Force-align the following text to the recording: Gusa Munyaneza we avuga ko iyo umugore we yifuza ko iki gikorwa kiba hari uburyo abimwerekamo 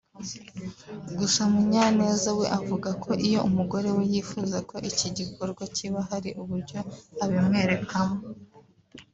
Gusa 1.17 1.41
Munyaneza 1.51 2.29
we 2.39 2.45
avuga 2.59 2.89
ko 3.03 3.09
iyo 3.27 3.39
umugore 3.49 3.89
we 3.97 4.03
yifuza 4.13 4.57
ko 4.69 4.75
iki 4.89 5.07
gikorwa 5.17 5.63
kiba 5.75 5.99
hari 6.09 6.29
uburyo 6.41 6.79
abimwerekamo 7.23 8.17